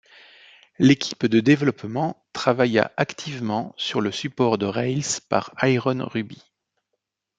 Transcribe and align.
L'équipe 0.79 1.27
de 1.27 1.39
développement 1.41 2.25
travailla 2.33 2.91
activement 2.97 3.75
sur 3.77 4.01
le 4.01 4.11
support 4.11 4.57
de 4.57 4.65
Rails 4.65 5.19
par 5.29 5.53
IronRuby. 5.61 6.41